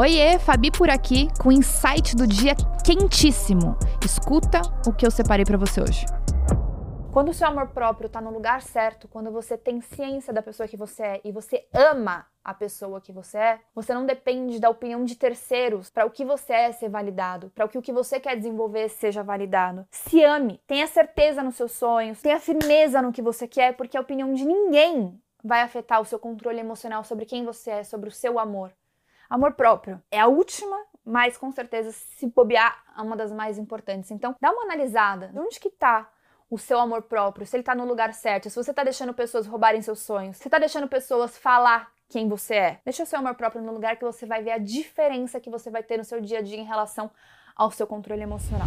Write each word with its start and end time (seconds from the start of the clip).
Oiê, 0.00 0.38
Fabi 0.38 0.70
por 0.70 0.88
aqui 0.88 1.28
com 1.38 1.52
insight 1.52 2.16
do 2.16 2.26
dia 2.26 2.54
quentíssimo. 2.82 3.76
Escuta 4.02 4.62
o 4.88 4.94
que 4.94 5.04
eu 5.04 5.10
separei 5.10 5.44
para 5.44 5.58
você 5.58 5.78
hoje. 5.82 6.06
Quando 7.12 7.28
o 7.28 7.34
seu 7.34 7.46
amor 7.46 7.66
próprio 7.66 8.06
está 8.06 8.18
no 8.18 8.30
lugar 8.30 8.62
certo, 8.62 9.06
quando 9.06 9.30
você 9.30 9.58
tem 9.58 9.82
ciência 9.82 10.32
da 10.32 10.40
pessoa 10.40 10.66
que 10.66 10.74
você 10.74 11.02
é 11.02 11.20
e 11.22 11.30
você 11.30 11.68
ama 11.74 12.24
a 12.42 12.54
pessoa 12.54 12.98
que 12.98 13.12
você 13.12 13.36
é, 13.36 13.60
você 13.74 13.92
não 13.92 14.06
depende 14.06 14.58
da 14.58 14.70
opinião 14.70 15.04
de 15.04 15.16
terceiros 15.16 15.90
para 15.90 16.06
o 16.06 16.10
que 16.10 16.24
você 16.24 16.54
é 16.54 16.72
ser 16.72 16.88
validado, 16.88 17.52
para 17.54 17.66
o 17.66 17.68
que 17.68 17.76
o 17.76 17.82
que 17.82 17.92
você 17.92 18.18
quer 18.18 18.38
desenvolver 18.38 18.88
seja 18.88 19.22
validado. 19.22 19.86
Se 19.90 20.24
ame, 20.24 20.62
tenha 20.66 20.86
certeza 20.86 21.42
nos 21.42 21.56
seus 21.56 21.72
sonhos, 21.72 22.22
tenha 22.22 22.40
firmeza 22.40 23.02
no 23.02 23.12
que 23.12 23.20
você 23.20 23.46
quer, 23.46 23.76
porque 23.76 23.98
a 23.98 24.00
opinião 24.00 24.32
de 24.32 24.46
ninguém 24.46 25.20
vai 25.44 25.60
afetar 25.60 26.00
o 26.00 26.06
seu 26.06 26.18
controle 26.18 26.58
emocional 26.58 27.04
sobre 27.04 27.26
quem 27.26 27.44
você 27.44 27.70
é, 27.70 27.84
sobre 27.84 28.08
o 28.08 28.12
seu 28.12 28.38
amor. 28.38 28.72
Amor 29.30 29.52
próprio 29.52 30.02
é 30.10 30.18
a 30.18 30.26
última, 30.26 30.76
mas 31.04 31.38
com 31.38 31.52
certeza, 31.52 31.92
se 31.92 32.26
bobear, 32.26 32.76
é 32.98 33.00
uma 33.00 33.16
das 33.16 33.30
mais 33.30 33.58
importantes. 33.58 34.10
Então, 34.10 34.34
dá 34.40 34.50
uma 34.50 34.64
analisada. 34.64 35.28
De 35.28 35.38
onde 35.38 35.60
que 35.60 35.70
tá 35.70 36.10
o 36.50 36.58
seu 36.58 36.80
amor 36.80 37.02
próprio? 37.02 37.46
Se 37.46 37.54
ele 37.54 37.62
tá 37.62 37.72
no 37.72 37.84
lugar 37.84 38.12
certo, 38.12 38.50
se 38.50 38.56
você 38.56 38.74
tá 38.74 38.82
deixando 38.82 39.14
pessoas 39.14 39.46
roubarem 39.46 39.80
seus 39.82 40.00
sonhos, 40.00 40.36
se 40.36 40.50
tá 40.50 40.58
deixando 40.58 40.88
pessoas 40.88 41.38
falar 41.38 41.92
quem 42.08 42.28
você 42.28 42.54
é. 42.56 42.80
Deixa 42.84 43.04
o 43.04 43.06
seu 43.06 43.20
amor 43.20 43.36
próprio 43.36 43.62
no 43.62 43.72
lugar 43.72 43.96
que 43.96 44.04
você 44.04 44.26
vai 44.26 44.42
ver 44.42 44.50
a 44.50 44.58
diferença 44.58 45.38
que 45.38 45.48
você 45.48 45.70
vai 45.70 45.84
ter 45.84 45.96
no 45.96 46.04
seu 46.04 46.20
dia 46.20 46.40
a 46.40 46.42
dia 46.42 46.58
em 46.58 46.64
relação 46.64 47.08
ao 47.54 47.70
seu 47.70 47.86
controle 47.86 48.22
emocional. 48.22 48.66